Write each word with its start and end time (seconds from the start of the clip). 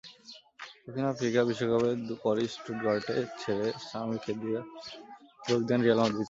দক্ষিণ 0.83 1.05
আফ্রিকা 1.07 1.39
বিশ্বকাপের 1.49 1.95
পরই 2.23 2.47
স্টুটগার্ট 2.53 3.05
ছেড়ে 3.41 3.67
স্যামি 3.87 4.17
খেদিরা 4.23 4.61
যোগ 5.47 5.61
দেন 5.69 5.79
রিয়াল 5.81 5.99
মাদ্রিদে। 6.01 6.19